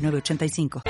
nueve 0.00 0.18
ochenta 0.18 0.44
y 0.44 0.48
cinco 0.48 0.82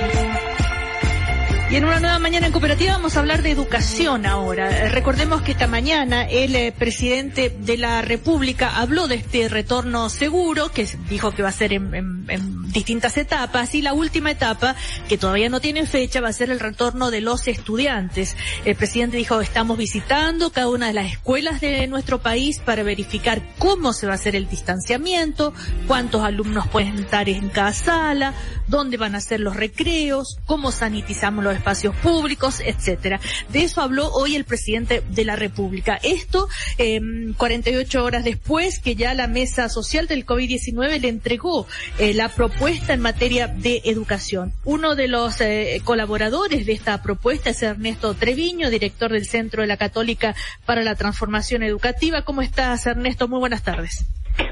y 1.71 1.77
en 1.77 1.85
una 1.85 2.01
nueva 2.01 2.19
mañana 2.19 2.47
en 2.47 2.53
cooperativa 2.53 2.95
vamos 2.95 3.17
a 3.17 3.21
hablar 3.21 3.43
de 3.43 3.53
educación 3.53 4.27
ahora. 4.27 4.87
Eh, 4.87 4.89
recordemos 4.89 5.43
que 5.43 5.53
esta 5.53 5.69
mañana 5.69 6.25
el 6.25 6.57
eh, 6.57 6.73
presidente 6.77 7.49
de 7.49 7.77
la 7.77 8.03
República 8.03 8.77
habló 8.77 9.07
de 9.07 9.15
este 9.15 9.49
retorno 9.49 10.09
seguro, 10.09 10.73
que 10.73 10.89
dijo 11.09 11.31
que 11.31 11.45
va 11.45 11.51
a 11.51 11.53
ser 11.53 11.73
en, 11.73 12.27
distintas 12.73 13.17
etapas, 13.17 13.75
y 13.77 13.83
la 13.83 13.93
última 13.93 14.33
etapa, 14.33 14.75
que 15.09 15.17
todavía 15.17 15.49
no 15.49 15.61
tiene 15.61 15.87
fecha, 15.87 16.21
va 16.21 16.29
a 16.29 16.33
ser 16.33 16.51
el 16.51 16.59
retorno 16.59 17.13
de 17.13 17.21
los 17.21 17.47
estudiantes. 17.47 18.37
El 18.65 18.75
presidente 18.75 19.17
dijo, 19.17 19.41
estamos 19.41 19.79
visitando 19.79 20.51
cada 20.51 20.69
una 20.69 20.89
de 20.89 20.95
las 20.95 21.13
escuelas 21.13 21.61
de 21.61 21.87
nuestro 21.87 22.21
país 22.21 22.59
para 22.59 22.83
verificar 22.83 23.43
cómo 23.59 23.93
se 23.93 24.07
va 24.07 24.13
a 24.13 24.17
hacer 24.17 24.35
el 24.35 24.49
distanciamiento, 24.49 25.53
cuántos 25.87 26.23
alumnos 26.25 26.67
pueden 26.69 26.99
estar 26.99 27.29
en 27.29 27.49
cada 27.49 27.73
sala, 27.73 28.35
dónde 28.67 28.97
van 28.97 29.15
a 29.15 29.21
ser 29.21 29.39
los 29.39 29.55
recreos, 29.55 30.39
cómo 30.47 30.73
sanitizamos 30.73 31.45
los 31.45 31.60
espacios 31.61 31.95
públicos, 31.97 32.61
etcétera. 32.65 33.21
De 33.51 33.63
eso 33.63 33.83
habló 33.83 34.11
hoy 34.13 34.35
el 34.35 34.45
presidente 34.45 35.03
de 35.11 35.25
la 35.27 35.37
República. 35.37 36.01
Esto, 36.03 36.49
eh, 36.79 37.01
48 37.37 38.03
horas 38.03 38.25
después 38.25 38.81
que 38.81 38.95
ya 38.95 39.13
la 39.13 39.27
mesa 39.27 39.69
social 39.69 40.07
del 40.07 40.25
COVID-19 40.25 41.01
le 41.01 41.09
entregó 41.09 41.67
eh, 41.99 42.15
la 42.15 42.31
propuesta 42.31 42.95
en 42.95 43.01
materia 43.01 43.47
de 43.47 43.83
educación. 43.85 44.53
Uno 44.65 44.95
de 44.95 45.09
los 45.09 45.41
eh, 45.43 45.83
colaboradores 45.85 46.65
de 46.65 46.73
esta 46.73 47.03
propuesta 47.03 47.51
es 47.51 47.63
Ernesto 47.63 48.15
Treviño, 48.15 48.71
director 48.71 49.13
del 49.13 49.27
Centro 49.27 49.61
de 49.61 49.69
la 49.69 49.77
Católica 49.77 50.35
para 50.65 50.83
la 50.83 50.95
Transformación 50.95 51.63
Educativa. 51.63 52.23
¿Cómo 52.23 52.41
estás, 52.41 52.87
Ernesto? 52.87 53.29
Muy 53.29 53.39
buenas 53.39 53.63
tardes. 53.63 54.07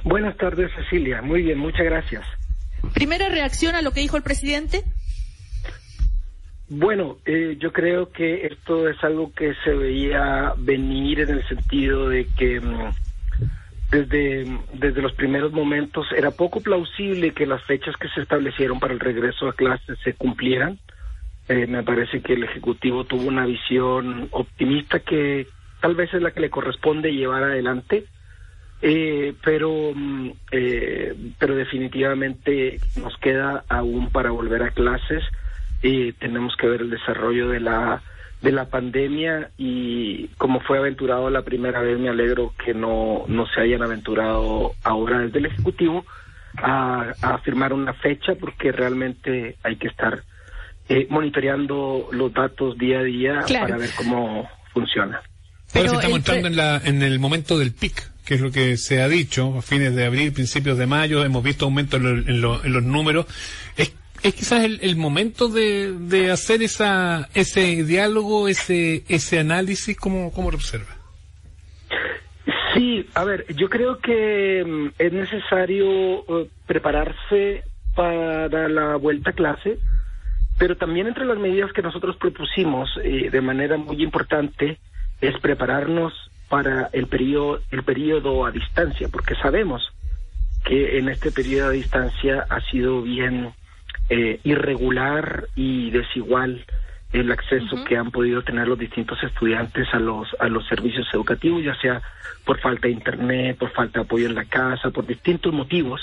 Buenas 0.04 0.36
tardes, 0.36 0.70
Cecilia. 0.76 1.22
Muy 1.22 1.42
bien, 1.42 1.58
muchas 1.58 1.86
gracias. 1.86 2.26
Primera 2.92 3.30
reacción 3.30 3.74
a 3.74 3.82
lo 3.82 3.92
que 3.92 4.00
dijo 4.00 4.18
el 4.18 4.22
presidente. 4.22 4.84
Bueno, 6.70 7.16
eh, 7.24 7.56
yo 7.58 7.72
creo 7.72 8.10
que 8.10 8.46
esto 8.46 8.88
es 8.88 9.02
algo 9.02 9.32
que 9.32 9.54
se 9.64 9.72
veía 9.72 10.52
venir 10.58 11.20
en 11.20 11.30
el 11.30 11.48
sentido 11.48 12.10
de 12.10 12.26
que 12.36 12.60
mm, 12.60 12.94
desde, 13.90 14.58
desde 14.74 15.00
los 15.00 15.14
primeros 15.14 15.52
momentos 15.52 16.06
era 16.14 16.30
poco 16.30 16.60
plausible 16.60 17.32
que 17.32 17.46
las 17.46 17.64
fechas 17.64 17.96
que 17.96 18.08
se 18.08 18.20
establecieron 18.20 18.80
para 18.80 18.92
el 18.92 19.00
regreso 19.00 19.48
a 19.48 19.54
clases 19.54 19.98
se 20.04 20.12
cumplieran. 20.12 20.78
Eh, 21.48 21.66
me 21.66 21.82
parece 21.82 22.20
que 22.20 22.34
el 22.34 22.44
Ejecutivo 22.44 23.04
tuvo 23.04 23.26
una 23.26 23.46
visión 23.46 24.28
optimista 24.32 25.00
que 25.00 25.46
tal 25.80 25.94
vez 25.94 26.12
es 26.12 26.20
la 26.20 26.32
que 26.32 26.40
le 26.40 26.50
corresponde 26.50 27.14
llevar 27.14 27.44
adelante, 27.44 28.04
eh, 28.82 29.32
pero, 29.42 29.92
mm, 29.94 30.32
pero 31.38 31.56
definitivamente 31.56 32.78
nos 32.96 33.16
queda 33.16 33.64
aún 33.70 34.10
para 34.10 34.32
volver 34.32 34.64
a 34.64 34.70
clases 34.72 35.24
y 35.82 36.12
tenemos 36.12 36.56
que 36.56 36.66
ver 36.66 36.82
el 36.82 36.90
desarrollo 36.90 37.48
de 37.48 37.60
la 37.60 38.02
de 38.40 38.52
la 38.52 38.66
pandemia 38.66 39.50
y 39.58 40.28
como 40.38 40.60
fue 40.60 40.78
aventurado 40.78 41.28
la 41.28 41.42
primera 41.42 41.80
vez 41.80 41.98
me 41.98 42.08
alegro 42.08 42.54
que 42.64 42.72
no 42.72 43.24
no 43.26 43.46
se 43.46 43.60
hayan 43.60 43.82
aventurado 43.82 44.74
ahora 44.84 45.20
desde 45.20 45.38
el 45.40 45.46
ejecutivo 45.46 46.04
a, 46.56 47.12
a 47.20 47.38
firmar 47.38 47.72
una 47.72 47.94
fecha 47.94 48.34
porque 48.38 48.70
realmente 48.70 49.56
hay 49.64 49.76
que 49.76 49.88
estar 49.88 50.22
eh, 50.88 51.06
monitoreando 51.10 52.08
los 52.12 52.32
datos 52.32 52.78
día 52.78 53.00
a 53.00 53.02
día 53.02 53.44
para 53.46 53.76
ver 53.76 53.90
cómo 53.96 54.48
funciona. 54.72 55.20
Pero 55.72 55.88
Ahora 55.88 55.98
estamos 55.98 56.18
entrando 56.18 56.48
en, 56.48 56.56
la, 56.56 56.80
en 56.82 57.02
el 57.02 57.18
momento 57.18 57.58
del 57.58 57.72
PIC, 57.72 58.24
que 58.24 58.34
es 58.36 58.40
lo 58.40 58.50
que 58.50 58.78
se 58.78 59.02
ha 59.02 59.08
dicho, 59.08 59.58
a 59.58 59.60
fines 59.60 59.94
de 59.94 60.06
abril, 60.06 60.32
principios 60.32 60.78
de 60.78 60.86
mayo, 60.86 61.24
hemos 61.26 61.42
visto 61.42 61.66
aumento 61.66 61.98
en, 61.98 62.24
en 62.26 62.40
los 62.40 62.82
números. 62.82 63.26
¿Es 63.76 63.92
es 64.22 64.34
quizás 64.34 64.64
el, 64.64 64.96
momento 64.96 65.48
de, 65.48 65.92
de, 65.92 66.30
hacer 66.30 66.62
esa, 66.62 67.28
ese 67.34 67.84
diálogo, 67.84 68.48
ese, 68.48 69.04
ese 69.08 69.38
análisis, 69.38 69.96
¿cómo, 69.96 70.32
¿cómo 70.32 70.50
lo 70.50 70.56
observa? 70.56 70.96
Sí, 72.74 73.06
a 73.14 73.24
ver, 73.24 73.46
yo 73.54 73.68
creo 73.68 73.98
que 73.98 74.64
mm, 74.64 74.88
es 74.98 75.12
necesario 75.12 76.20
eh, 76.20 76.48
prepararse 76.66 77.64
para 77.94 78.68
la 78.68 78.96
vuelta 78.96 79.30
a 79.30 79.32
clase, 79.32 79.78
pero 80.58 80.76
también 80.76 81.06
entre 81.06 81.24
las 81.24 81.38
medidas 81.38 81.72
que 81.72 81.82
nosotros 81.82 82.16
propusimos 82.16 82.88
eh, 83.02 83.30
de 83.30 83.40
manera 83.40 83.76
muy 83.76 84.02
importante 84.02 84.78
es 85.20 85.38
prepararnos 85.40 86.12
para 86.48 86.88
el 86.92 87.06
periodo, 87.08 87.60
el 87.70 87.82
periodo 87.82 88.46
a 88.46 88.50
distancia, 88.50 89.08
porque 89.08 89.34
sabemos 89.36 89.92
que 90.64 90.98
en 90.98 91.08
este 91.08 91.32
periodo 91.32 91.68
a 91.68 91.72
distancia 91.72 92.46
ha 92.48 92.60
sido 92.70 93.02
bien 93.02 93.52
eh, 94.10 94.40
irregular 94.44 95.48
y 95.54 95.90
desigual 95.90 96.64
el 97.12 97.32
acceso 97.32 97.84
que 97.84 97.96
han 97.96 98.10
podido 98.10 98.42
tener 98.42 98.68
los 98.68 98.78
distintos 98.78 99.22
estudiantes 99.22 99.88
a 99.92 99.98
los 99.98 100.28
a 100.38 100.48
los 100.48 100.66
servicios 100.66 101.06
educativos, 101.12 101.64
ya 101.64 101.74
sea 101.76 102.02
por 102.44 102.60
falta 102.60 102.88
de 102.88 102.94
internet, 102.94 103.56
por 103.58 103.70
falta 103.72 104.00
de 104.00 104.04
apoyo 104.04 104.26
en 104.26 104.34
la 104.34 104.44
casa, 104.44 104.90
por 104.90 105.06
distintos 105.06 105.52
motivos, 105.52 106.00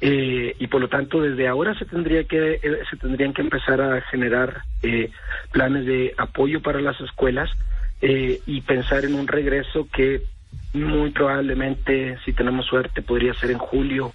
eh, 0.00 0.56
y 0.58 0.66
por 0.66 0.80
lo 0.80 0.88
tanto 0.88 1.20
desde 1.20 1.46
ahora 1.46 1.78
se 1.78 1.84
tendría 1.84 2.24
que 2.24 2.60
eh, 2.62 2.78
se 2.90 2.96
tendrían 2.96 3.32
que 3.32 3.42
empezar 3.42 3.80
a 3.80 4.00
generar 4.02 4.62
planes 5.52 5.86
de 5.86 6.14
apoyo 6.18 6.60
para 6.60 6.80
las 6.80 7.00
escuelas 7.00 7.50
y 8.00 8.60
pensar 8.62 9.04
en 9.04 9.14
un 9.14 9.28
regreso 9.28 9.86
que 9.92 10.22
muy 10.72 11.10
probablemente, 11.10 12.18
si 12.24 12.32
tenemos 12.32 12.66
suerte, 12.66 13.00
podría 13.00 13.32
ser 13.34 13.52
en 13.52 13.58
julio 13.58 14.12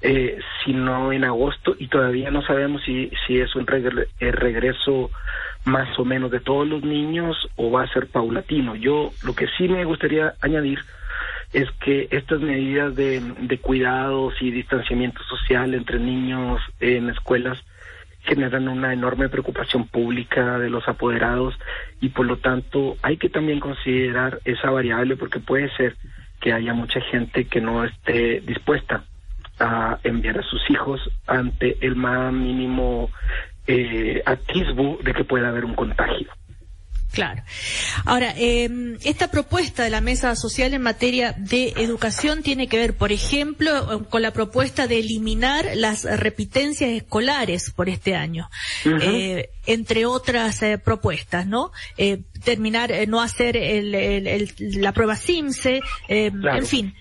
eh, 0.00 0.38
sino 0.64 1.12
en 1.12 1.24
agosto 1.24 1.74
y 1.78 1.88
todavía 1.88 2.30
no 2.30 2.42
sabemos 2.42 2.82
si, 2.84 3.10
si 3.26 3.40
es 3.40 3.54
un 3.56 3.66
regreso 3.66 5.10
más 5.64 5.98
o 5.98 6.04
menos 6.04 6.30
de 6.30 6.40
todos 6.40 6.66
los 6.68 6.82
niños 6.82 7.36
o 7.56 7.70
va 7.70 7.82
a 7.82 7.92
ser 7.92 8.06
paulatino. 8.06 8.76
Yo 8.76 9.10
lo 9.24 9.34
que 9.34 9.48
sí 9.56 9.68
me 9.68 9.84
gustaría 9.84 10.34
añadir 10.40 10.78
es 11.52 11.68
que 11.80 12.08
estas 12.10 12.40
medidas 12.40 12.94
de, 12.94 13.20
de 13.40 13.58
cuidados 13.58 14.34
y 14.40 14.50
distanciamiento 14.50 15.22
social 15.24 15.74
entre 15.74 15.98
niños 15.98 16.60
en 16.78 17.10
escuelas 17.10 17.58
generan 18.22 18.68
una 18.68 18.92
enorme 18.92 19.28
preocupación 19.28 19.88
pública 19.88 20.58
de 20.58 20.70
los 20.70 20.86
apoderados 20.86 21.58
y 22.00 22.10
por 22.10 22.26
lo 22.26 22.36
tanto 22.36 22.96
hay 23.02 23.16
que 23.16 23.30
también 23.30 23.58
considerar 23.58 24.40
esa 24.44 24.70
variable 24.70 25.16
porque 25.16 25.40
puede 25.40 25.70
ser 25.76 25.96
que 26.40 26.52
haya 26.52 26.74
mucha 26.74 27.00
gente 27.00 27.46
que 27.46 27.60
no 27.60 27.84
esté 27.84 28.40
dispuesta 28.42 29.04
a 29.58 29.98
enviar 30.04 30.38
a 30.38 30.42
sus 30.42 30.60
hijos 30.70 31.00
ante 31.26 31.76
el 31.84 31.96
más 31.96 32.32
mínimo 32.32 33.10
eh, 33.66 34.22
atisbo 34.24 34.98
de 35.02 35.12
que 35.12 35.24
pueda 35.24 35.48
haber 35.48 35.64
un 35.64 35.74
contagio. 35.74 36.28
Claro. 37.12 37.42
Ahora, 38.04 38.34
eh, 38.36 38.68
esta 39.02 39.30
propuesta 39.30 39.82
de 39.82 39.90
la 39.90 40.00
mesa 40.00 40.36
social 40.36 40.74
en 40.74 40.82
materia 40.82 41.34
de 41.36 41.72
educación 41.76 42.42
tiene 42.42 42.68
que 42.68 42.76
ver, 42.76 42.96
por 42.96 43.12
ejemplo, 43.12 44.06
con 44.10 44.20
la 44.20 44.32
propuesta 44.32 44.86
de 44.86 44.98
eliminar 44.98 45.66
las 45.74 46.04
repitencias 46.04 46.90
escolares 46.90 47.70
por 47.70 47.88
este 47.88 48.14
año, 48.14 48.50
eh, 48.84 49.50
entre 49.66 50.04
otras 50.04 50.62
eh, 50.62 50.78
propuestas, 50.78 51.46
¿no? 51.46 51.72
Eh, 51.96 52.22
terminar, 52.44 52.92
no 53.08 53.22
hacer 53.22 53.56
el, 53.56 53.94
el, 53.94 54.54
la 54.58 54.92
prueba 54.92 55.16
SIMSE, 55.16 55.80
en 56.08 56.66
fin. 56.66 56.94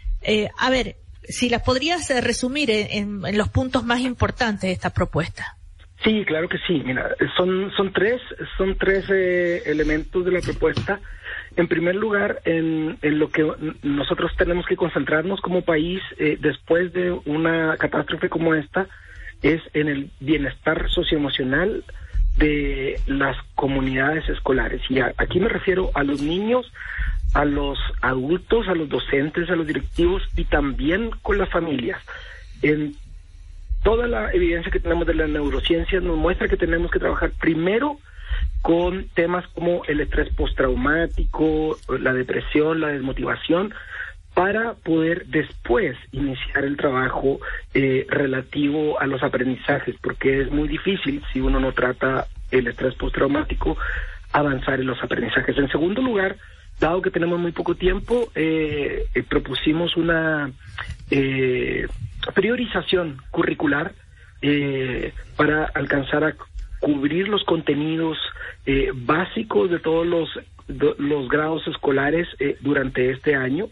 a 0.58 0.70
ver, 0.70 0.96
si 1.28 1.50
las 1.50 1.64
podrías 1.64 2.10
eh, 2.10 2.22
resumir 2.22 2.70
en, 2.72 3.22
los 3.38 3.50
puntos 3.50 3.84
más 3.84 4.00
importantes 4.00 4.62
de 4.62 4.72
esta 4.72 4.92
propuesta. 4.92 5.58
Sí, 6.04 6.24
claro 6.26 6.48
que 6.48 6.58
sí. 6.68 6.82
Mira, 6.86 7.10
son 7.36 7.72
son 7.76 7.92
tres 7.92 8.22
son 8.58 8.78
tres 8.78 9.06
eh, 9.10 9.64
elementos 9.66 10.24
de 10.24 10.32
la 10.32 10.42
propuesta. 10.42 11.00
En 11.56 11.68
primer 11.68 11.96
lugar, 11.96 12.40
en, 12.46 13.00
en, 13.02 13.20
lo 13.20 13.30
que 13.30 13.52
nosotros 13.82 14.32
tenemos 14.38 14.66
que 14.68 14.76
concentrarnos 14.76 15.42
como 15.42 15.64
país 15.64 16.02
eh, 16.20 16.38
después 16.40 16.94
de 16.94 17.12
una 17.26 17.76
catástrofe 17.78 18.30
como 18.30 18.54
esta 18.54 18.88
es 19.42 19.62
en 19.74 19.88
el 19.88 20.12
bienestar 20.20 20.90
socioemocional 20.90 21.84
de 22.38 23.00
las 23.08 23.36
comunidades 23.56 24.28
escolares. 24.30 24.82
Y 24.90 25.00
aquí 25.00 25.40
me 25.40 25.50
refiero 25.50 25.92
a 25.94 26.04
los 26.04 26.22
niños, 26.22 26.72
a 27.34 27.46
los 27.46 27.80
adultos, 28.02 28.68
a 28.68 28.76
los 28.76 28.90
docentes, 28.90 29.50
a 29.50 29.56
los 29.56 29.68
directivos 29.68 30.24
y 30.36 30.46
también 30.46 31.12
con 31.22 31.38
las 31.38 31.50
familias. 31.50 32.02
En 32.62 32.96
toda 33.84 34.08
la 34.08 34.32
evidencia 34.34 34.72
que 34.72 34.80
tenemos 34.80 35.08
de 35.08 35.14
la 35.14 35.28
neurociencia 35.28 36.00
nos 36.00 36.18
muestra 36.18 36.48
que 36.48 36.58
tenemos 36.58 36.92
que 36.92 37.00
trabajar 37.00 37.32
primero 37.40 37.98
con 38.62 39.08
temas 39.14 39.48
como 39.50 39.84
el 39.86 40.02
estrés 40.02 40.30
postraumático, 40.34 41.78
la 42.00 42.14
depresión, 42.14 42.82
la 42.82 42.90
desmotivación, 42.90 43.74
para 44.38 44.76
poder 44.76 45.26
después 45.26 45.98
iniciar 46.12 46.64
el 46.64 46.78
trabajo 46.78 47.40
eh, 47.74 48.06
relativo 48.08 49.02
a 49.02 49.08
los 49.08 49.24
aprendizajes, 49.24 49.96
porque 50.00 50.42
es 50.42 50.52
muy 50.52 50.68
difícil 50.68 51.24
si 51.34 51.40
uno 51.42 51.60
no 51.60 51.72
trata 51.72 52.28
el 52.52 52.68
estrés 52.68 52.94
postraumático 52.94 53.76
avanzar 54.32 54.80
en 54.80 54.86
los 54.86 55.04
aprendizajes. 55.04 55.58
En 55.58 55.70
segundo 55.70 56.04
lugar, 56.04 56.38
dado 56.80 57.02
que 57.02 57.10
tenemos 57.10 57.40
muy 57.40 57.52
poco 57.52 57.74
tiempo, 57.74 58.30
eh, 58.36 59.08
eh, 59.16 59.24
propusimos 59.24 59.98
una 59.98 60.52
priorización 62.36 63.18
curricular 63.32 63.94
para 65.36 65.66
alcanzar 65.74 66.24
a 66.24 66.36
cubrir 66.80 67.28
los 67.28 67.44
contenidos 67.44 68.20
eh, 68.68 68.92
básicos 68.94 69.72
de 69.72 69.80
todos 69.80 70.06
los 70.06 70.30
los 70.68 71.30
grados 71.30 71.66
escolares 71.68 72.28
eh, 72.40 72.58
durante 72.62 73.12
este 73.12 73.36
año, 73.36 73.70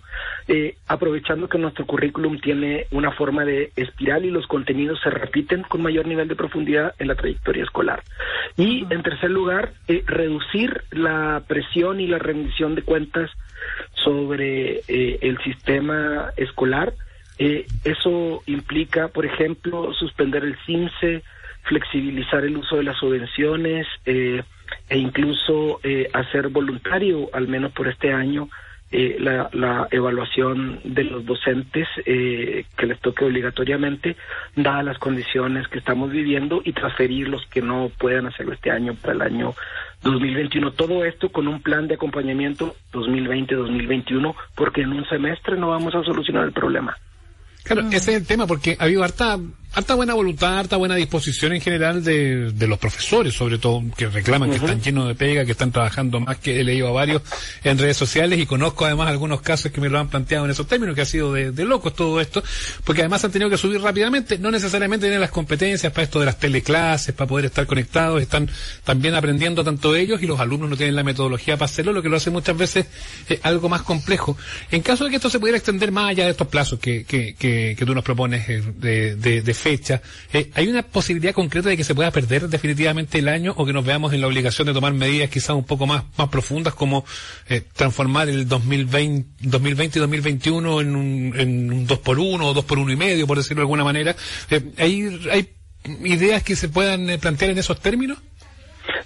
eh, 0.48 0.76
aprovechando 0.88 1.50
que 1.50 1.58
nuestro 1.58 1.86
currículum 1.86 2.40
tiene 2.40 2.88
una 2.92 3.12
forma 3.12 3.46
de 3.46 3.72
espiral 3.76 4.26
y 4.26 4.32
los 4.32 4.48
contenidos 4.48 5.00
se 5.02 5.10
repiten 5.10 5.64
con 5.64 5.82
mayor 5.82 6.08
nivel 6.08 6.28
de 6.28 6.36
profundidad 6.36 6.94
en 7.00 7.08
la 7.08 7.16
trayectoria 7.16 7.64
escolar. 7.64 8.04
Y, 8.58 8.86
en 8.90 9.04
tercer 9.04 9.32
lugar, 9.32 9.74
reducir 9.88 10.84
la 10.92 11.44
presión 11.48 12.00
y 12.00 12.08
la 12.08 12.20
rendición 12.20 12.76
de 12.76 12.84
cuentas 12.84 13.30
sobre 13.94 14.82
el 14.88 15.38
sistema 15.44 16.32
escolar. 16.38 16.94
eso 17.38 18.44
implica, 18.46 19.10
por 19.10 19.26
ejemplo, 19.26 19.94
suspender 19.94 20.44
el 20.44 20.56
CINCE, 20.66 21.24
flexibilizar 21.66 22.46
el 22.46 22.58
uso 22.58 22.78
de 22.78 22.84
las 22.84 22.98
subvenciones 22.98 23.88
eh, 24.06 24.44
e 24.90 24.98
incluso 24.98 25.80
eh, 25.84 26.10
hacer 26.14 26.50
voluntario, 26.50 27.30
al 27.34 27.48
menos 27.48 27.72
por 27.72 27.88
este 27.88 28.14
año, 28.14 28.50
eh, 28.92 29.18
la, 29.20 29.50
la, 29.52 29.88
evaluación 29.92 30.80
de 30.84 31.04
los 31.04 31.26
docentes 31.26 31.88
que 32.06 32.86
les 32.86 33.00
toque 33.00 33.26
obligatoriamente, 33.26 34.16
dadas 34.56 34.86
las 34.86 35.00
condiciones 35.00 35.68
que 35.68 35.80
estamos 35.80 36.12
viviendo, 36.12 36.62
y 36.64 36.72
transferir 36.72 37.28
los 37.28 37.46
que 37.48 37.62
no 37.62 37.92
puedan 37.98 38.28
hacerlo 38.28 38.54
este 38.54 38.72
año 38.72 38.94
para 38.94 39.14
el 39.14 39.22
año 39.22 39.56
2021. 40.04 40.72
Todo 40.72 41.04
esto 41.04 41.30
con 41.30 41.48
un 41.48 41.62
plan 41.62 41.88
de 41.88 41.96
acompañamiento 41.96 42.76
2020-2021, 42.94 44.36
porque 44.56 44.82
en 44.82 44.94
un 44.94 45.06
semestre 45.10 45.58
no 45.58 45.70
vamos 45.70 45.96
a 45.96 46.04
solucionar 46.04 46.46
el 46.46 46.54
problema. 46.54 46.96
Claro, 47.66 47.88
ese 47.90 48.12
es 48.12 48.18
el 48.18 48.26
tema, 48.26 48.46
porque 48.48 48.78
ha 48.80 48.84
habido 48.84 49.04
harta 49.04 49.40
harta 49.76 49.94
buena 49.94 50.14
voluntad, 50.14 50.58
harta 50.58 50.78
buena 50.78 50.96
disposición 50.96 51.52
en 51.52 51.60
general 51.60 52.02
de, 52.02 52.52
de 52.54 52.68
los 52.68 52.80
profesores, 52.80 53.34
sobre 53.34 53.58
todo, 53.58 53.84
que 53.98 54.08
reclaman 54.08 54.50
que 54.50 54.56
están 54.56 54.82
llenos 54.82 55.10
de 55.10 55.16
pega, 55.16 55.44
que 55.44 55.52
están 55.52 55.72
trabajando 55.72 56.22
más 56.22 56.38
que 56.38 56.62
he 56.62 56.64
leído 56.64 56.88
a 56.88 56.92
varios 56.92 57.22
en 57.64 57.78
redes 57.78 57.98
sociales 57.98 58.40
y 58.40 58.46
conozco 58.46 58.86
además 58.86 59.10
algunos 59.10 59.42
casos 59.42 59.74
que 59.74 59.82
me 59.82 59.90
lo 59.90 60.00
han 60.00 60.08
planteado 60.08 60.46
en 60.46 60.52
esos 60.52 60.66
términos, 60.66 60.96
que 60.96 61.02
ha 61.02 61.06
sido 61.06 61.34
de, 61.34 61.52
de 61.52 61.66
locos 61.66 61.94
todo 61.94 62.22
esto, 62.22 62.42
porque 62.86 63.02
además 63.02 63.26
han 63.26 63.32
tenido 63.32 63.50
que 63.50 63.58
subir 63.58 63.82
rápidamente, 63.82 64.38
no 64.38 64.50
necesariamente 64.50 65.08
tienen 65.08 65.20
las 65.20 65.32
competencias 65.32 65.92
para 65.92 66.04
esto 66.04 66.22
de 66.22 66.28
las 66.28 66.40
teleclases, 66.40 67.14
para 67.14 67.28
poder 67.28 67.46
estar 67.46 67.66
conectados, 67.68 68.22
están 68.22 68.50
también 68.86 69.14
aprendiendo 69.14 69.62
tanto 69.62 69.94
ellos 69.94 70.24
y 70.24 70.26
los 70.26 70.40
alumnos 70.40 70.70
no 70.70 70.78
tienen 70.78 70.96
la 70.96 71.04
metodología 71.04 71.58
para 71.58 71.66
hacerlo, 71.66 71.92
lo 71.92 72.02
que 72.02 72.08
lo 72.08 72.16
hace 72.16 72.30
muchas 72.30 72.56
veces 72.56 72.86
eh, 73.28 73.42
algo 73.44 73.68
más 73.68 73.82
complejo. 73.82 74.38
En 74.72 74.82
caso 74.82 75.04
de 75.04 75.10
que 75.10 75.18
esto 75.18 75.30
se 75.30 75.40
pudiera 75.40 75.58
extender 75.58 75.92
más 75.92 76.12
allá 76.12 76.24
de 76.24 76.32
estos 76.32 76.48
plazos 76.48 76.80
que, 76.80 77.04
que, 77.04 77.36
que, 77.36 77.55
que 77.78 77.86
tú 77.86 77.94
nos 77.94 78.04
propones 78.04 78.48
eh, 78.50 78.62
de, 79.16 79.42
de, 79.42 79.54
fecha. 79.54 80.02
Eh, 80.34 80.50
¿Hay 80.56 80.68
una 80.68 80.84
posibilidad 80.84 81.34
concreta 81.34 81.70
de 81.70 81.78
que 81.78 81.84
se 81.84 81.96
pueda 81.96 82.12
perder 82.12 82.48
definitivamente 82.48 83.20
el 83.20 83.28
año 83.28 83.54
o 83.56 83.66
que 83.66 83.74
nos 83.74 83.86
veamos 83.86 84.14
en 84.14 84.22
la 84.22 84.28
obligación 84.28 84.68
de 84.68 84.74
tomar 84.74 84.94
medidas 84.94 85.30
quizás 85.30 85.56
un 85.56 85.66
poco 85.66 85.88
más, 85.88 86.04
más 86.18 86.30
profundas 86.30 86.74
como 86.74 87.06
eh, 87.50 87.62
transformar 87.76 88.30
el 88.30 88.48
2020, 88.48 89.48
2020 89.48 90.00
y 90.00 90.02
2021 90.02 90.82
en 90.82 90.96
un, 90.96 91.34
en 91.36 91.74
un 91.74 91.88
2 91.88 92.00
por 92.00 92.20
1 92.20 92.46
o 92.46 92.54
2 92.54 92.66
por 92.66 92.80
uno 92.80 92.92
y 92.92 92.96
medio, 92.96 93.28
por 93.28 93.38
decirlo 93.38 93.62
de 93.62 93.64
alguna 93.64 93.84
manera? 93.84 94.16
Eh, 94.50 94.62
¿hay, 94.78 95.20
¿Hay 95.32 95.50
ideas 96.04 96.44
que 96.44 96.56
se 96.56 96.70
puedan 96.70 97.08
plantear 97.20 97.52
en 97.52 97.58
esos 97.58 97.80
términos? 97.80 98.22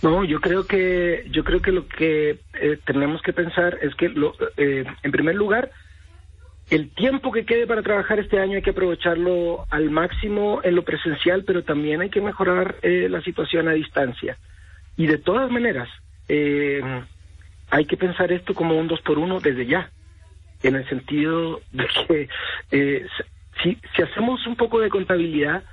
No, 0.01 0.23
yo 0.25 0.39
creo 0.41 0.65
que 0.65 1.25
yo 1.31 1.43
creo 1.43 1.61
que 1.61 1.71
lo 1.71 1.87
que 1.87 2.39
tenemos 2.85 3.21
que 3.21 3.33
pensar 3.33 3.77
es 3.81 3.95
que 3.95 4.09
lo, 4.09 4.33
en 4.57 5.11
primer 5.11 5.35
lugar 5.35 5.71
el 6.69 6.89
tiempo 6.91 7.31
que 7.31 7.45
quede 7.45 7.65
para 7.65 7.81
trabajar 7.81 8.19
este 8.19 8.39
año 8.39 8.55
hay 8.55 8.61
que 8.61 8.69
aprovecharlo 8.69 9.65
al 9.71 9.89
máximo 9.89 10.61
en 10.63 10.75
lo 10.75 10.83
presencial, 10.83 11.43
pero 11.43 11.63
también 11.63 12.01
hay 12.01 12.09
que 12.09 12.21
mejorar 12.21 12.75
eh, 12.83 13.07
la 13.09 13.21
situación 13.21 13.67
a 13.67 13.73
distancia. 13.73 14.37
Y 14.95 15.07
de 15.07 15.17
todas 15.17 15.49
maneras, 15.49 15.89
eh, 16.27 16.81
hay 17.71 17.85
que 17.85 17.97
pensar 17.97 18.31
esto 18.31 18.53
como 18.53 18.77
un 18.77 18.87
dos 18.87 19.01
por 19.01 19.17
uno 19.17 19.39
desde 19.39 19.65
ya, 19.65 19.89
en 20.61 20.75
el 20.75 20.87
sentido 20.87 21.59
de 21.71 21.87
que 21.87 22.29
eh, 22.71 23.07
si, 23.63 23.77
si 23.95 24.01
hacemos 24.03 24.45
un 24.45 24.55
poco 24.55 24.79
de 24.79 24.89
contabilidad, 24.89 25.63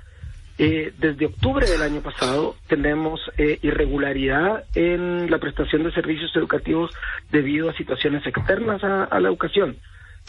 desde 0.57 1.27
octubre 1.27 1.67
del 1.67 1.83
año 1.83 2.01
pasado 2.01 2.55
tenemos 2.65 3.21
irregularidad 3.61 4.63
en 4.73 5.29
la 5.29 5.37
prestación 5.37 5.83
de 5.83 5.91
servicios 5.91 6.35
educativos 6.35 6.89
debido 7.29 7.69
a 7.69 7.73
situaciones 7.73 8.25
externas 8.25 8.83
a 8.83 9.19
la 9.19 9.27
educación 9.27 9.77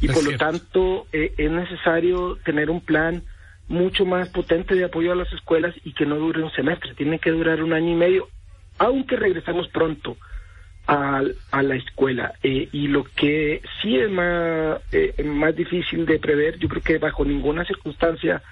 y 0.01 0.09
por 0.09 0.25
lo 0.25 0.37
tanto 0.37 1.07
eh, 1.13 1.35
es 1.37 1.51
necesario 1.51 2.37
tener 2.45 2.71
un 2.71 2.81
plan 2.81 3.23
mucho 3.67 4.05
más 4.05 4.29
potente 4.31 4.75
de 4.75 4.85
apoyo 4.85 5.13
a 5.13 5.17
las 5.17 5.33
escuelas 5.33 5.75
y 5.85 5.93
que 5.93 6.07
no 6.07 6.17
dure 6.17 6.43
un 6.43 6.53
semestre, 6.53 6.95
tiene 6.95 7.19
que 7.19 7.31
durar 7.31 7.63
un 7.63 7.73
año 7.73 7.93
y 7.93 7.97
medio, 7.97 8.29
aunque 8.79 9.17
regresamos 9.17 9.69
pronto 9.69 10.17
a, 10.87 11.23
a 11.51 11.63
la 11.63 11.77
escuela. 11.77 12.33
Eh, 12.43 12.69
y 12.73 12.89
lo 12.89 13.05
que 13.05 13.61
sí 13.83 13.99
es 13.99 14.11
más, 14.11 14.81
eh, 14.93 15.23
más 15.25 15.55
difícil 15.55 16.07
de 16.07 16.19
prever, 16.19 16.59
yo 16.59 16.69
creo 16.69 16.83
que 16.83 16.99
bajo 16.99 17.25
ninguna 17.25 17.65
circunstancia 17.65 18.43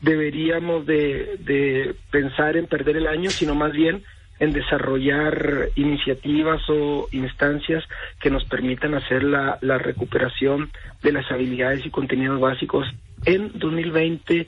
deberíamos 0.00 0.86
de, 0.86 1.36
de 1.38 1.94
pensar 2.10 2.56
en 2.56 2.66
perder 2.66 2.96
el 2.96 3.06
año, 3.06 3.30
sino 3.30 3.54
más 3.54 3.72
bien 3.72 4.02
en 4.40 4.52
desarrollar 4.52 5.68
iniciativas 5.74 6.62
o 6.68 7.08
instancias 7.12 7.84
que 8.20 8.30
nos 8.30 8.44
permitan 8.44 8.94
hacer 8.94 9.24
la, 9.24 9.58
recuperación 9.78 10.70
de 11.02 11.12
las 11.12 11.30
habilidades 11.30 11.84
y 11.86 11.90
contenidos 11.90 12.40
básicos 12.40 12.86
en 13.24 13.58
2020 13.58 14.46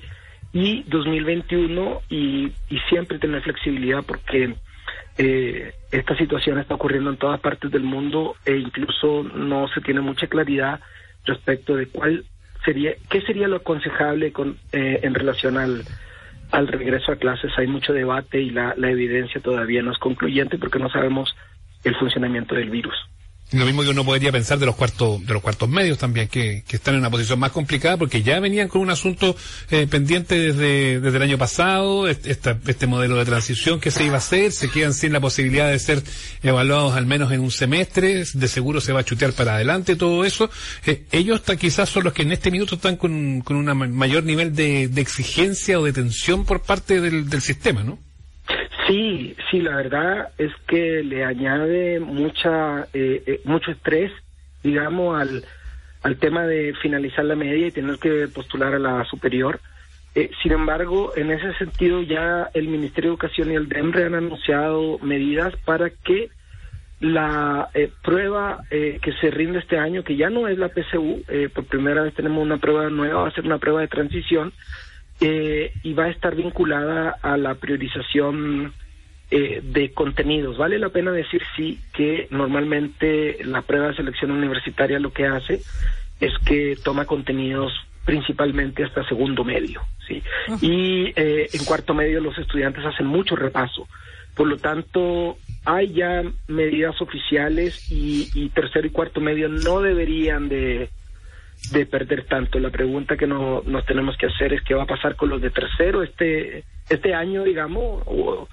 y 0.53 0.83
2021 0.85 2.03
y, 2.09 2.53
y 2.69 2.79
siempre 2.89 3.19
tener 3.19 3.43
flexibilidad 3.43 4.03
porque 4.05 4.55
eh, 5.19 5.73
esta 5.91 6.17
situación 6.17 6.59
está 6.59 6.75
ocurriendo 6.75 7.11
en 7.11 7.17
todas 7.17 7.41
partes 7.41 7.70
del 7.70 7.82
mundo 7.82 8.37
e 8.44 8.56
incluso 8.56 9.23
no 9.23 9.69
se 9.69 9.81
tiene 9.81 10.01
mucha 10.01 10.27
claridad 10.29 10.81
respecto 11.25 11.77
de 11.77 11.87
cuál 11.87 12.25
sería, 12.65 12.94
qué 13.09 13.20
sería 13.23 13.49
lo 13.49 13.56
aconsejable 13.56 14.32
con, 14.32 14.56
eh, 14.73 15.01
en 15.03 15.15
relación 15.15 15.59
al 15.59 15.85
al 16.51 16.69
regreso 16.69 17.13
a 17.13 17.17
clases 17.17 17.53
hay 17.57 17.67
mucho 17.67 17.93
debate 17.93 18.41
y 18.41 18.51
la, 18.51 18.75
la 18.77 18.91
evidencia 18.91 19.41
todavía 19.41 19.83
no 19.83 19.93
es 19.93 19.99
concluyente 19.99 20.59
porque 20.59 20.79
no 20.79 20.91
sabemos 20.91 21.35
el 21.85 21.97
funcionamiento 21.97 22.55
del 22.55 22.71
virus. 22.71 22.95
Lo 23.53 23.67
mismo 23.67 23.83
que 23.83 23.89
uno 23.89 24.05
podría 24.05 24.31
pensar 24.31 24.59
de 24.61 24.67
los 24.67 24.77
cuartos, 24.77 25.27
de 25.27 25.33
los 25.33 25.43
cuartos 25.43 25.69
medios 25.69 25.99
también, 25.99 26.29
que, 26.29 26.63
que 26.67 26.77
están 26.77 26.95
en 26.95 27.01
una 27.01 27.11
posición 27.11 27.39
más 27.41 27.51
complicada 27.51 27.97
porque 27.97 28.23
ya 28.23 28.39
venían 28.39 28.69
con 28.69 28.81
un 28.81 28.91
asunto 28.91 29.35
eh, 29.71 29.89
pendiente 29.89 30.39
desde, 30.39 31.01
desde 31.01 31.17
el 31.17 31.23
año 31.23 31.39
pasado, 31.39 32.07
este, 32.07 32.57
este 32.67 32.87
modelo 32.87 33.17
de 33.17 33.25
transición 33.25 33.81
que 33.81 33.91
se 33.91 34.05
iba 34.05 34.15
a 34.15 34.19
hacer, 34.19 34.53
se 34.53 34.71
quedan 34.71 34.95
sin 34.95 35.13
la 35.13 35.21
posibilidad 35.21 35.69
de 35.69 35.79
ser 35.81 36.03
evaluados 36.45 36.95
al 36.95 37.07
menos 37.07 37.33
en 37.33 37.41
un 37.41 37.51
semestre, 37.51 38.25
de 38.33 38.49
seguro 38.49 38.81
se 38.81 38.93
va 38.93 39.01
a 39.01 39.05
chutear 39.05 39.33
para 39.33 39.57
adelante 39.57 39.97
todo 39.97 40.25
eso. 40.25 40.49
Eh, 40.87 41.07
ellos 41.11 41.43
quizás 41.59 41.89
son 41.89 42.05
los 42.05 42.13
que 42.13 42.23
en 42.23 42.31
este 42.31 42.53
minuto 42.53 42.77
están 42.77 42.97
con, 42.97 43.41
con 43.41 43.57
un 43.57 43.97
mayor 43.97 44.23
nivel 44.23 44.55
de, 44.55 44.87
de 44.87 45.01
exigencia 45.01 45.81
o 45.81 45.85
de 45.85 45.93
tensión 45.93 46.45
por 46.45 46.63
parte 46.63 47.01
del, 47.01 47.29
del 47.29 47.43
sistema, 47.43 47.83
¿no? 47.83 47.99
Sí, 48.91 49.37
sí, 49.49 49.61
la 49.61 49.77
verdad 49.77 50.31
es 50.37 50.51
que 50.67 51.05
le 51.05 51.25
añade 51.25 52.01
mucha, 52.01 52.89
eh, 52.93 53.23
eh, 53.25 53.41
mucho 53.44 53.70
estrés, 53.70 54.11
digamos, 54.65 55.17
al, 55.17 55.44
al 56.03 56.17
tema 56.17 56.44
de 56.44 56.75
finalizar 56.82 57.25
la 57.25 57.37
media 57.37 57.69
y 57.69 57.70
tener 57.70 58.01
que 58.01 58.27
postular 58.27 58.75
a 58.75 58.81
la 58.81 59.05
superior. 59.05 59.61
Eh, 60.17 60.32
sin 60.43 60.51
embargo, 60.51 61.13
en 61.15 61.31
ese 61.31 61.55
sentido 61.55 62.03
ya 62.03 62.51
el 62.53 62.67
Ministerio 62.67 63.11
de 63.11 63.15
Educación 63.15 63.53
y 63.53 63.55
el 63.55 63.69
DEMRE 63.69 64.06
han 64.06 64.17
anunciado 64.17 64.99
medidas 64.99 65.55
para 65.65 65.91
que 65.91 66.29
la 66.99 67.69
prueba 68.03 68.65
que 68.70 69.13
se 69.20 69.31
rinde 69.31 69.61
este 69.61 69.79
año, 69.79 70.03
que 70.03 70.17
ya 70.17 70.31
no 70.31 70.49
es 70.49 70.59
la 70.59 70.69
PSU, 70.69 71.23
por 71.55 71.65
primera 71.67 72.03
vez 72.03 72.13
tenemos 72.13 72.43
una 72.43 72.59
prueba 72.59 72.91
nueva, 72.91 73.23
va 73.23 73.29
a 73.29 73.35
ser 73.35 73.47
una 73.47 73.59
prueba 73.59 73.81
de 73.82 73.89
transición, 73.89 74.53
eh, 75.20 75.72
y 75.82 75.93
va 75.93 76.05
a 76.05 76.10
estar 76.10 76.34
vinculada 76.34 77.17
a 77.22 77.36
la 77.36 77.55
priorización 77.55 78.72
eh, 79.31 79.60
de 79.62 79.93
contenidos. 79.93 80.56
Vale 80.58 80.79
la 80.79 80.89
pena 80.89 81.12
decir 81.12 81.43
sí 81.56 81.79
que 81.93 82.27
normalmente 82.31 83.39
la 83.44 83.62
prueba 83.62 83.89
de 83.89 83.96
selección 83.96 84.31
universitaria 84.31 84.98
lo 84.98 85.12
que 85.12 85.27
hace 85.27 85.60
es 86.20 86.32
que 86.44 86.77
toma 86.82 87.05
contenidos 87.05 87.72
principalmente 88.05 88.82
hasta 88.82 89.06
segundo 89.06 89.44
medio, 89.44 89.82
¿sí? 90.08 90.22
Y 90.60 91.12
eh, 91.17 91.48
en 91.53 91.65
cuarto 91.65 91.94
medio 91.94 92.20
los 92.20 92.36
estudiantes 92.39 92.84
hacen 92.84 93.06
mucho 93.06 93.36
repaso. 93.36 93.86
Por 94.34 94.48
lo 94.48 94.56
tanto, 94.56 95.36
hay 95.65 95.93
ya 95.93 96.24
medidas 96.48 97.00
oficiales 97.00 97.91
y, 97.91 98.48
tercero 98.48 98.86
y 98.86 98.91
cuarto 98.91 99.20
medio 99.20 99.48
no 99.48 99.81
deberían 99.81 100.48
de, 100.48 100.89
de 101.72 101.86
perder 101.86 102.24
tanto. 102.24 102.58
La 102.58 102.70
pregunta 102.70 103.17
que 103.17 103.26
no, 103.26 103.62
nos 103.64 103.84
tenemos 103.86 104.17
que 104.17 104.26
hacer 104.26 104.52
es 104.52 104.62
qué 104.62 104.74
va 104.74 104.84
a 104.84 104.86
pasar 104.86 105.17
con 105.17 105.29
los 105.29 105.40
de 105.40 105.50
tercero 105.50 106.02
este, 106.02 106.64
este 106.88 107.14
año, 107.14 107.44
digamos, 107.44 108.02
o, 108.06 108.48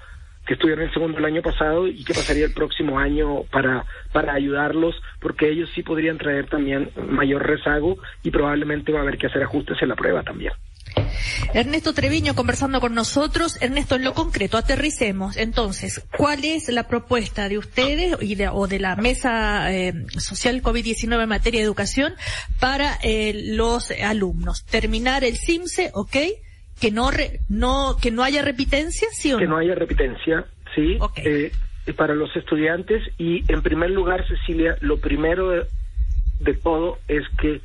que 0.48 0.54
estuvieron 0.54 0.86
en 0.86 0.92
segundo 0.92 1.18
el 1.18 1.24
año 1.26 1.42
pasado 1.42 1.86
y 1.86 2.02
qué 2.04 2.14
pasaría 2.14 2.46
el 2.46 2.54
próximo 2.54 2.98
año 2.98 3.42
para, 3.52 3.84
para 4.12 4.32
ayudarlos, 4.32 5.00
porque 5.20 5.50
ellos 5.50 5.70
sí 5.74 5.82
podrían 5.82 6.16
traer 6.16 6.46
también 6.46 6.90
mayor 7.10 7.46
rezago 7.46 7.98
y 8.22 8.30
probablemente 8.30 8.90
va 8.90 9.00
a 9.00 9.02
haber 9.02 9.18
que 9.18 9.26
hacer 9.26 9.42
ajustes 9.42 9.76
en 9.82 9.90
la 9.90 9.96
prueba 9.96 10.22
también. 10.22 10.52
Ernesto 11.54 11.94
Treviño 11.94 12.34
conversando 12.34 12.80
con 12.80 12.94
nosotros. 12.94 13.60
Ernesto, 13.60 13.96
en 13.96 14.04
lo 14.04 14.14
concreto, 14.14 14.56
aterricemos. 14.56 15.36
Entonces, 15.36 16.04
¿cuál 16.16 16.44
es 16.44 16.68
la 16.68 16.88
propuesta 16.88 17.48
de 17.48 17.58
ustedes 17.58 18.16
y 18.20 18.34
de, 18.34 18.48
o 18.48 18.66
de 18.66 18.78
la 18.78 18.96
Mesa 18.96 19.72
eh, 19.72 19.94
Social 20.18 20.62
COVID-19 20.62 21.22
en 21.22 21.28
materia 21.28 21.60
de 21.60 21.66
educación 21.66 22.14
para 22.60 22.98
eh, 23.02 23.32
los 23.54 23.90
alumnos? 23.90 24.64
Terminar 24.64 25.24
el 25.24 25.36
CIMSE, 25.36 25.90
¿ok? 25.94 26.16
que 26.80 26.90
no 26.90 27.10
no 27.48 27.96
que 28.00 28.10
no 28.10 28.22
haya 28.22 28.42
repitencia, 28.42 29.08
sí 29.12 29.32
o 29.32 29.38
que 29.38 29.46
no, 29.46 29.56
haya 29.56 29.74
repitencia, 29.74 30.46
sí. 30.74 30.98
Eh, 31.16 31.52
para 31.96 32.14
los 32.14 32.34
estudiantes 32.36 33.02
y 33.18 33.50
en 33.50 33.62
primer 33.62 33.90
lugar, 33.90 34.26
Cecilia, 34.28 34.76
lo 34.80 34.98
primero 34.98 35.50
de, 36.40 36.54
todo 36.54 36.98
es 37.08 37.24
que 37.40 37.60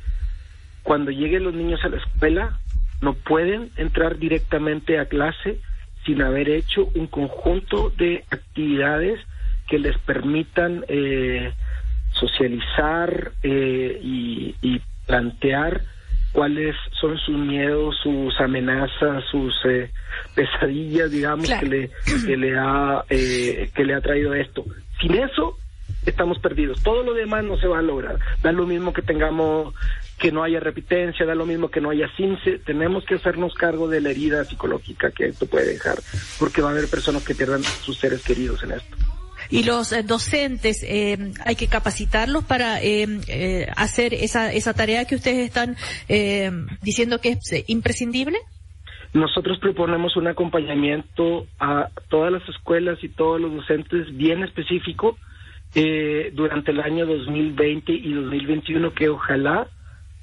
cuando 0.82 1.10
lleguen 1.10 1.44
los 1.44 1.54
niños 1.54 1.80
a 1.84 1.88
la 1.88 1.98
escuela 1.98 2.58
no 3.04 3.14
pueden 3.14 3.70
entrar 3.76 4.18
directamente 4.18 4.98
a 4.98 5.06
clase 5.06 5.60
sin 6.04 6.22
haber 6.22 6.48
hecho 6.48 6.90
un 6.94 7.06
conjunto 7.06 7.90
de 7.90 8.24
actividades 8.30 9.20
que 9.68 9.78
les 9.78 9.96
permitan 9.98 10.84
eh, 10.88 11.52
socializar 12.12 13.32
eh, 13.42 13.98
y, 14.02 14.54
y 14.60 14.80
plantear 15.06 15.82
cuáles 16.34 16.74
son 17.00 17.16
sus 17.18 17.36
miedos, 17.36 17.96
sus 18.02 18.38
amenazas, 18.40 19.24
sus 19.30 19.54
eh, 19.66 19.90
pesadillas, 20.34 21.10
digamos, 21.10 21.48
que 21.48 21.66
le 21.66 21.90
que 22.26 22.36
le 22.36 22.58
ha 22.58 23.04
eh, 23.08 23.70
que 23.74 23.84
le 23.84 23.94
ha 23.94 24.00
traído 24.00 24.34
esto. 24.34 24.64
Sin 25.00 25.14
eso 25.14 25.56
estamos 26.10 26.38
perdidos. 26.38 26.82
Todo 26.82 27.02
lo 27.02 27.14
demás 27.14 27.44
no 27.44 27.56
se 27.56 27.66
va 27.66 27.78
a 27.78 27.82
lograr. 27.82 28.18
Da 28.42 28.52
lo 28.52 28.66
mismo 28.66 28.92
que 28.92 29.02
tengamos 29.02 29.74
que 30.18 30.32
no 30.32 30.42
haya 30.42 30.60
repitencia, 30.60 31.26
da 31.26 31.34
lo 31.34 31.46
mismo 31.46 31.70
que 31.70 31.80
no 31.80 31.90
haya 31.90 32.08
cince. 32.16 32.58
Tenemos 32.58 33.04
que 33.04 33.14
hacernos 33.14 33.54
cargo 33.54 33.88
de 33.88 34.00
la 34.00 34.10
herida 34.10 34.44
psicológica 34.44 35.10
que 35.10 35.26
esto 35.26 35.46
puede 35.46 35.72
dejar, 35.72 35.96
porque 36.38 36.62
va 36.62 36.68
a 36.68 36.72
haber 36.72 36.88
personas 36.88 37.24
que 37.24 37.34
pierdan 37.34 37.62
sus 37.62 37.98
seres 37.98 38.22
queridos 38.22 38.62
en 38.62 38.72
esto 38.72 38.96
y 39.50 39.64
los 39.64 39.92
eh, 39.92 40.02
docentes 40.02 40.82
eh, 40.82 41.32
hay 41.44 41.56
que 41.56 41.68
capacitarlos 41.68 42.44
para 42.44 42.82
eh, 42.82 43.68
hacer 43.76 44.14
esa, 44.14 44.52
esa 44.52 44.74
tarea 44.74 45.04
que 45.04 45.16
ustedes 45.16 45.46
están 45.46 45.76
diciendo 46.82 47.20
que 47.20 47.30
es 47.30 47.64
imprescindible? 47.68 48.38
Nosotros 49.12 49.58
proponemos 49.60 50.16
un 50.16 50.26
acompañamiento 50.26 51.46
a 51.60 51.88
todas 52.08 52.32
las 52.32 52.48
escuelas 52.48 52.98
y 53.02 53.08
todos 53.08 53.40
los 53.40 53.54
docentes 53.54 54.16
bien 54.16 54.42
específico 54.42 55.16
durante 55.74 56.70
el 56.70 56.80
año 56.80 57.04
2020 57.04 57.92
y 57.92 58.12
2021 58.12 58.94
que 58.94 59.08
ojalá 59.08 59.66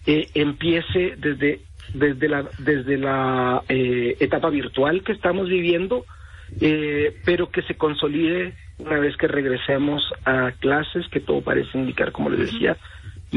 empiece 0.06 1.16
desde 1.18 1.60
desde 1.94 2.30
la 2.30 2.46
desde 2.58 2.98
la 2.98 3.64
etapa 3.68 4.50
virtual 4.50 5.04
que 5.04 5.12
estamos 5.12 5.50
viviendo 5.50 6.06
pero 7.26 7.52
que 7.52 7.62
se 7.64 7.76
consolide 7.76 8.54
una 8.86 9.00
vez 9.00 9.16
que 9.18 9.28
regresemos 9.28 10.04
a 10.26 10.52
clases, 10.60 11.08
que 11.12 11.20
todo 11.20 11.42
parece 11.42 11.78
indicar, 11.78 12.12
como 12.12 12.30
les 12.30 12.52
decía, 12.52 12.78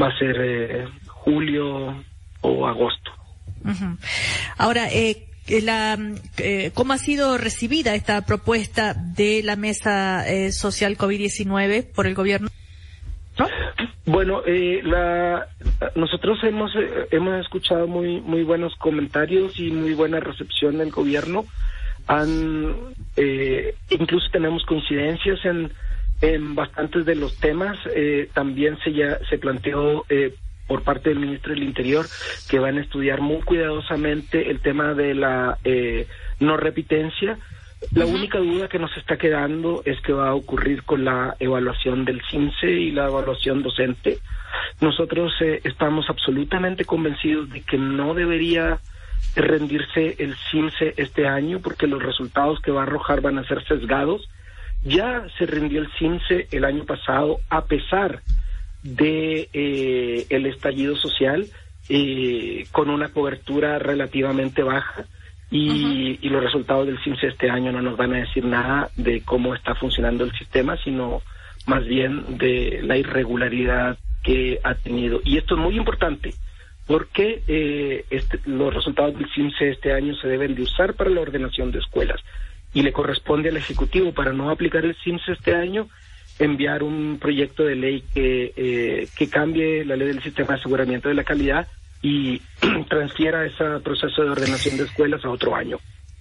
va 0.01 0.07
a 0.07 0.17
ser 0.17 0.35
eh, 0.39 0.87
julio 1.07 2.03
o 2.41 2.67
agosto. 2.67 3.11
Ahora, 4.57 4.87
eh, 4.91 5.27
la, 5.47 5.97
eh, 6.37 6.71
¿cómo 6.73 6.93
ha 6.93 6.97
sido 6.97 7.37
recibida 7.37 7.95
esta 7.95 8.25
propuesta 8.25 8.93
de 8.93 9.41
la 9.43 9.55
Mesa 9.55 10.27
eh, 10.27 10.51
Social 10.51 10.97
COVID-19 10.97 11.91
por 11.93 12.07
el 12.07 12.15
gobierno? 12.15 12.49
Bueno, 14.05 14.43
la, 14.45 15.47
nosotros 15.95 16.37
hemos 16.43 16.71
hemos 17.11 17.41
escuchado 17.41 17.87
muy 17.87 18.21
muy 18.21 18.43
buenos 18.43 18.75
comentarios 18.75 19.59
y 19.59 19.71
muy 19.71 19.93
buena 19.93 20.19
recepción 20.19 20.77
del 20.77 20.91
gobierno 20.91 21.45
han 22.07 22.75
eh, 23.17 23.75
incluso 23.89 24.27
tenemos 24.31 24.63
coincidencias 24.65 25.43
en, 25.45 25.71
en 26.21 26.55
bastantes 26.55 27.05
de 27.05 27.15
los 27.15 27.35
temas. 27.37 27.77
Eh, 27.95 28.29
también 28.33 28.77
se 28.83 28.93
ya 28.93 29.19
se 29.29 29.37
planteó 29.37 30.05
eh, 30.09 30.35
por 30.67 30.83
parte 30.83 31.09
del 31.09 31.19
ministro 31.19 31.53
del 31.53 31.63
Interior 31.63 32.05
que 32.49 32.59
van 32.59 32.77
a 32.77 32.81
estudiar 32.81 33.21
muy 33.21 33.41
cuidadosamente 33.41 34.49
el 34.49 34.59
tema 34.61 34.93
de 34.93 35.13
la 35.15 35.57
eh, 35.63 36.07
no 36.39 36.57
repitencia. 36.57 37.37
La 37.91 38.05
única 38.05 38.39
duda 38.39 38.67
que 38.67 38.79
nos 38.79 38.95
está 38.97 39.17
quedando 39.17 39.83
es 39.85 39.99
qué 40.01 40.13
va 40.13 40.29
a 40.29 40.33
ocurrir 40.33 40.83
con 40.83 41.05
la 41.05 41.35
evaluación 41.39 42.05
del 42.05 42.21
CINCE 42.29 42.71
y 42.71 42.91
la 42.91 43.07
evaluación 43.07 43.61
docente. 43.61 44.19
Nosotros 44.81 45.33
eh, 45.41 45.61
estamos 45.63 46.09
absolutamente 46.09 46.85
convencidos 46.85 47.49
de 47.49 47.61
que 47.61 47.77
no 47.77 48.13
debería 48.13 48.79
rendirse 49.35 50.15
el 50.19 50.35
CIMSE 50.49 50.93
este 50.97 51.27
año 51.27 51.59
porque 51.59 51.87
los 51.87 52.01
resultados 52.01 52.59
que 52.61 52.71
va 52.71 52.81
a 52.81 52.83
arrojar 52.83 53.21
van 53.21 53.37
a 53.37 53.47
ser 53.47 53.63
sesgados. 53.67 54.29
Ya 54.83 55.25
se 55.37 55.45
rindió 55.45 55.81
el 55.81 55.91
CIMSE 55.99 56.47
el 56.51 56.63
año 56.63 56.85
pasado 56.85 57.39
a 57.49 57.65
pesar 57.65 58.21
de 58.21 58.44
eh, 58.85 60.27
el 60.29 60.45
estallido 60.45 60.95
social 60.95 61.47
eh, 61.89 62.65
con 62.71 62.89
una 62.89 63.09
cobertura 63.09 63.79
relativamente 63.79 64.63
baja 64.63 65.05
y, 65.51 66.19
y, 66.21 66.29
los 66.29 66.43
resultados 66.43 66.87
del 66.87 66.99
CIMSE 67.03 67.27
este 67.27 67.49
año 67.49 67.71
no 67.71 67.81
nos 67.81 67.97
van 67.97 68.13
a 68.13 68.19
decir 68.19 68.43
nada 68.45 68.89
de 68.95 69.21
cómo 69.21 69.53
está 69.53 69.75
funcionando 69.75 70.23
el 70.23 70.31
sistema, 70.33 70.77
sino 70.83 71.21
más 71.67 71.85
bien 71.85 72.37
de 72.37 72.81
la 72.83 72.97
irregularidad 72.97 73.97
que 74.23 74.59
ha 74.63 74.75
tenido. 74.75 75.21
Y 75.23 75.37
esto 75.37 75.55
es 75.55 75.61
muy 75.61 75.77
importante 75.77 76.33
porque 76.87 77.43
eh, 77.47 78.05
este, 78.09 78.39
los 78.45 78.73
resultados 78.73 79.17
del 79.17 79.29
CIMSE 79.33 79.71
este 79.71 79.93
año 79.93 80.15
se 80.15 80.27
deben 80.27 80.55
de 80.55 80.63
usar 80.63 80.93
para 80.93 81.09
la 81.09 81.21
ordenación 81.21 81.71
de 81.71 81.79
escuelas 81.79 82.21
y 82.73 82.81
le 82.81 82.91
corresponde 82.91 83.49
al 83.49 83.57
Ejecutivo 83.57 84.13
para 84.13 84.33
no 84.33 84.49
aplicar 84.49 84.85
el 84.85 84.95
CIMSE 85.03 85.31
este 85.31 85.55
año 85.55 85.87
enviar 86.39 86.83
un 86.83 87.17
proyecto 87.19 87.63
de 87.63 87.75
ley 87.75 88.03
que, 88.13 88.53
eh, 88.55 89.07
que 89.17 89.29
cambie 89.29 89.85
la 89.85 89.95
ley 89.95 90.07
del 90.07 90.21
sistema 90.21 90.49
de 90.49 90.59
aseguramiento 90.59 91.09
de 91.09 91.15
la 91.15 91.23
calidad 91.23 91.67
y 92.01 92.41
transfiera 92.89 93.45
ese 93.45 93.63
proceso 93.83 94.23
de 94.23 94.29
ordenación 94.29 94.77
de 94.77 94.83
escuelas 94.83 95.23
a 95.25 95.29
otro 95.29 95.55
año. 95.55 95.77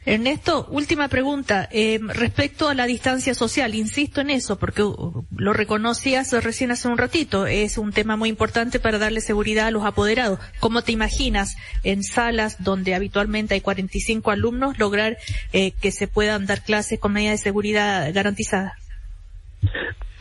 Ernesto, 0.07 0.67
última 0.71 1.09
pregunta. 1.09 1.67
Eh, 1.73 1.99
respecto 2.03 2.69
a 2.69 2.75
la 2.75 2.85
distancia 2.85 3.35
social, 3.35 3.75
insisto 3.75 4.21
en 4.21 4.29
eso, 4.29 4.59
porque 4.59 4.83
uh, 4.83 5.25
lo 5.35 5.53
reconocías 5.55 6.31
recién 6.45 6.71
hace 6.71 6.89
un 6.89 6.99
ratito, 6.99 7.47
es 7.47 7.79
un 7.79 7.91
tema 7.91 8.17
muy 8.17 8.29
importante 8.29 8.81
para 8.81 8.99
darle 8.99 9.23
seguridad 9.23 9.69
a 9.69 9.71
los 9.71 9.85
apoderados. 9.85 10.41
¿Cómo 10.61 10.83
te 10.83 10.93
imaginas 10.93 11.57
en 11.85 12.03
salas 12.03 12.63
donde 12.63 12.95
habitualmente 12.95 13.55
hay 13.55 13.63
45 13.63 14.31
alumnos 14.31 14.79
lograr 14.79 15.17
eh, 15.55 15.71
que 15.71 15.91
se 15.91 16.07
puedan 16.07 16.45
dar 16.45 16.63
clases 16.63 17.01
con 17.01 17.15
medidas 17.15 17.41
de 17.41 17.45
seguridad 17.45 18.13
garantizadas? 18.13 18.75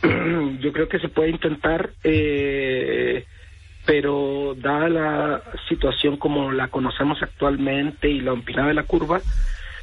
Yo 0.60 0.72
creo 0.72 0.88
que 0.88 0.98
se 0.98 1.08
puede 1.08 1.30
intentar, 1.30 1.90
eh, 2.02 3.24
pero 3.86 4.54
dada 4.56 4.88
la 4.88 5.42
situación 5.68 6.16
como 6.16 6.52
la 6.52 6.68
conocemos 6.68 7.22
actualmente 7.22 8.08
y 8.08 8.20
la 8.20 8.32
empinada 8.32 8.68
de 8.68 8.74
la 8.74 8.84
curva, 8.84 9.20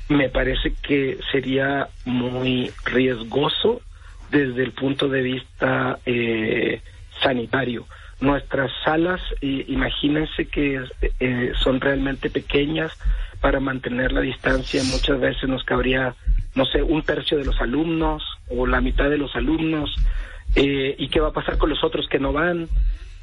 me 0.09 0.29
parece 0.29 0.73
que 0.81 1.17
sería 1.31 1.87
muy 2.05 2.71
riesgoso 2.85 3.81
desde 4.29 4.63
el 4.63 4.71
punto 4.71 5.07
de 5.07 5.21
vista 5.21 5.99
eh, 6.05 6.81
sanitario. 7.21 7.85
Nuestras 8.19 8.71
salas, 8.83 9.19
imagínense 9.41 10.45
que 10.45 10.83
eh, 11.19 11.51
son 11.55 11.81
realmente 11.81 12.29
pequeñas 12.29 12.91
para 13.39 13.59
mantener 13.59 14.11
la 14.11 14.21
distancia. 14.21 14.83
Muchas 14.83 15.19
veces 15.19 15.49
nos 15.49 15.63
cabría, 15.63 16.13
no 16.53 16.65
sé, 16.65 16.83
un 16.83 17.01
tercio 17.01 17.39
de 17.39 17.45
los 17.45 17.59
alumnos 17.59 18.23
o 18.51 18.67
la 18.67 18.81
mitad 18.81 19.09
de 19.09 19.17
los 19.17 19.35
alumnos. 19.35 19.95
Eh, 20.55 20.95
¿Y 20.97 21.07
qué 21.09 21.19
va 21.19 21.29
a 21.29 21.33
pasar 21.33 21.57
con 21.57 21.69
los 21.69 21.83
otros 21.83 22.07
que 22.07 22.19
no 22.19 22.33
van? 22.33 22.67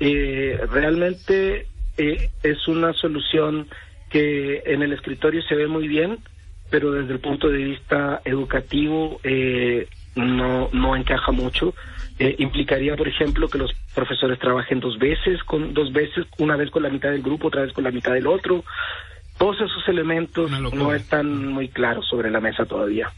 realmente 0.00 1.66
es 1.96 2.68
una 2.68 2.92
solución 2.92 3.66
que 4.10 4.62
en 4.66 4.82
el 4.82 4.92
escritorio 4.92 5.42
se 5.42 5.54
ve 5.54 5.66
muy 5.66 5.88
bien, 5.88 6.18
pero 6.70 6.92
desde 6.92 7.12
el 7.12 7.20
punto 7.20 7.48
de 7.48 7.58
vista 7.58 8.20
educativo 8.24 9.20
eh, 9.22 9.88
no, 10.14 10.68
no 10.72 10.96
encaja 10.96 11.32
mucho. 11.32 11.74
Eh, 12.18 12.34
implicaría, 12.38 12.96
por 12.96 13.06
ejemplo, 13.06 13.48
que 13.48 13.58
los 13.58 13.72
profesores 13.94 14.38
trabajen 14.38 14.80
dos 14.80 14.98
veces, 14.98 15.42
con 15.44 15.72
dos 15.72 15.92
veces, 15.92 16.26
una 16.38 16.56
vez 16.56 16.70
con 16.70 16.82
la 16.82 16.90
mitad 16.90 17.10
del 17.10 17.22
grupo, 17.22 17.48
otra 17.48 17.62
vez 17.62 17.72
con 17.72 17.84
la 17.84 17.90
mitad 17.90 18.12
del 18.12 18.26
otro. 18.26 18.64
Todos 19.38 19.56
esos 19.56 19.86
elementos 19.88 20.50
no 20.72 20.92
están 20.92 21.46
muy 21.48 21.68
claros 21.68 22.08
sobre 22.08 22.30
la 22.30 22.40
mesa 22.40 22.66
todavía 22.66 23.12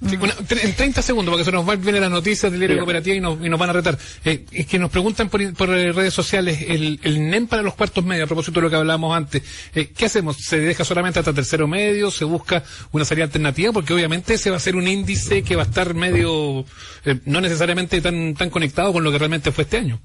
en 0.00 0.74
30 0.74 1.02
segundos, 1.02 1.32
porque 1.32 1.44
se 1.44 1.52
nos 1.52 1.68
va 1.68 1.76
viene 1.76 2.00
las 2.00 2.10
noticias 2.10 2.50
del 2.50 2.60
diario 2.60 2.78
cooperativa 2.78 3.16
y 3.16 3.20
nos, 3.20 3.40
y 3.44 3.48
nos 3.48 3.58
van 3.58 3.70
a 3.70 3.72
retar. 3.72 3.96
Eh, 4.24 4.44
es 4.52 4.66
que 4.66 4.78
nos 4.78 4.90
preguntan 4.90 5.28
por, 5.28 5.40
por 5.54 5.68
redes 5.68 6.12
sociales 6.12 6.62
el, 6.68 7.00
el, 7.02 7.30
NEM 7.30 7.46
para 7.46 7.62
los 7.62 7.74
cuartos 7.74 8.04
medios, 8.04 8.24
a 8.24 8.26
propósito 8.26 8.60
de 8.60 8.64
lo 8.64 8.70
que 8.70 8.76
hablábamos 8.76 9.16
antes. 9.16 9.70
Eh, 9.74 9.92
¿Qué 9.96 10.06
hacemos? 10.06 10.36
¿Se 10.36 10.58
deja 10.58 10.84
solamente 10.84 11.18
hasta 11.18 11.32
tercero 11.32 11.66
medio? 11.66 12.10
¿Se 12.10 12.24
busca 12.24 12.62
una 12.92 13.04
salida 13.04 13.24
alternativa? 13.24 13.72
Porque 13.72 13.94
obviamente 13.94 14.34
ese 14.34 14.50
va 14.50 14.56
a 14.56 14.60
ser 14.60 14.76
un 14.76 14.88
índice 14.88 15.42
que 15.42 15.56
va 15.56 15.62
a 15.62 15.66
estar 15.66 15.94
medio, 15.94 16.64
eh, 17.04 17.20
no 17.24 17.40
necesariamente 17.40 18.00
tan, 18.00 18.34
tan 18.34 18.50
conectado 18.50 18.92
con 18.92 19.04
lo 19.04 19.10
que 19.10 19.18
realmente 19.18 19.52
fue 19.52 19.64
este 19.64 19.78
año. 19.78 20.00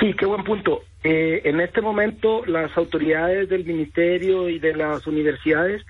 Sí, 0.00 0.14
qué 0.18 0.26
buen 0.26 0.44
punto. 0.44 0.82
Eh, 1.04 1.42
en 1.44 1.60
este 1.60 1.80
momento 1.80 2.44
las 2.46 2.76
autoridades 2.76 3.48
del 3.48 3.64
ministerio 3.64 4.48
y 4.48 4.58
de 4.58 4.74
las 4.74 5.06
universidades 5.06 5.84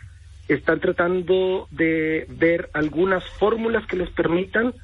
están 0.48 0.80
tratando 0.80 1.66
de 1.70 2.26
ver 2.28 2.70
algunas 2.72 3.24
fórmulas 3.38 3.86
que 3.86 3.96
les 3.96 4.10
permitan 4.10 4.74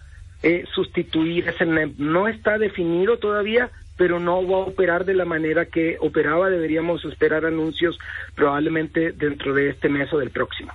eh, 0.43 0.65
sustituir 0.75 1.49
ese 1.49 1.65
NEM. 1.65 1.95
No 1.99 2.27
está 2.29 2.59
definido 2.59 3.19
todavía, 3.19 3.71
pero 3.97 4.19
no 4.19 4.47
va 4.47 4.57
a 4.57 4.67
operar 4.67 5.05
de 5.05 5.15
la 5.15 5.25
manera 5.25 5.67
que 5.67 5.97
operaba. 6.01 6.51
Deberíamos 6.51 7.05
esperar 7.05 7.47
anuncios 7.47 7.99
probablemente 8.35 9.13
dentro 9.13 9.55
de 9.55 9.71
este 9.71 9.89
mes 9.89 10.13
o 10.13 10.19
del 10.19 10.31
próximo. 10.31 10.73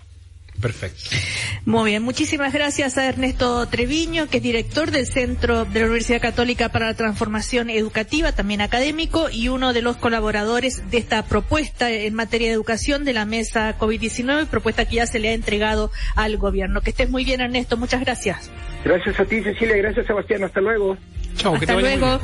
Perfecto. 0.62 1.12
Muy 1.66 1.92
bien, 1.92 2.04
muchísimas 2.04 2.52
gracias 2.52 2.98
a 2.98 3.08
Ernesto 3.08 3.68
Treviño, 3.68 4.28
que 4.28 4.38
es 4.38 4.44
director 4.44 4.90
del 4.90 5.06
Centro 5.06 5.66
de 5.66 5.80
la 5.80 5.86
Universidad 5.86 6.22
Católica 6.22 6.70
para 6.70 6.88
la 6.88 6.94
Transformación 6.96 7.70
Educativa, 7.70 8.32
también 8.32 8.62
académico, 8.62 9.30
y 9.30 9.50
uno 9.50 9.74
de 9.74 9.82
los 9.82 9.98
colaboradores 9.98 10.90
de 10.90 10.98
esta 10.98 11.24
propuesta 11.26 11.92
en 11.92 12.14
materia 12.16 12.48
de 12.48 12.54
educación 12.54 13.06
de 13.06 13.14
la 13.14 13.26
mesa 13.26 13.78
COVID-19, 13.78 14.48
propuesta 14.48 14.86
que 14.86 14.96
ya 14.96 15.06
se 15.06 15.20
le 15.20 15.30
ha 15.30 15.34
entregado 15.34 15.92
al 16.16 16.38
gobierno. 16.38 16.82
Que 16.82 16.90
estés 16.90 17.10
muy 17.10 17.24
bien, 17.24 17.42
Ernesto, 17.42 17.78
muchas 17.78 18.02
gracias. 18.02 18.52
Gracias 18.84 19.20
a 19.20 19.26
ti, 19.26 19.42
Cecilia, 19.44 19.78
gracias, 19.78 20.08
Sebastián, 20.08 20.44
hasta 20.44 20.62
luego. 20.62 20.98
Hasta 21.36 21.74
luego. 21.75 22.19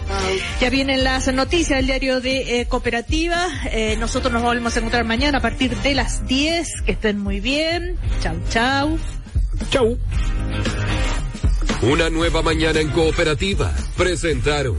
Ya 0.60 0.70
vienen 0.70 1.04
las 1.04 1.32
noticias 1.34 1.78
del 1.78 1.88
diario 1.88 2.22
de 2.22 2.62
eh, 2.62 2.66
Cooperativa. 2.68 3.48
Eh, 3.72 3.96
nosotros 4.00 4.34
nos 4.34 4.42
volvemos 4.42 4.76
a 4.76 4.80
encontrar 4.80 5.06
mañana 5.06 5.38
a 5.38 5.42
partir 5.42 5.76
de 5.78 5.96
las 5.96 6.26
10. 6.28 6.82
Que 6.86 6.92
estén 6.94 7.20
muy 7.20 7.40
bien. 7.40 7.98
Chau, 8.22 8.36
chau. 8.50 9.00
Chau. 9.70 9.98
Una 11.84 12.10
nueva 12.10 12.42
mañana 12.42 12.80
en 12.80 12.90
Cooperativa. 12.90 13.74
Presentaron. 13.98 14.78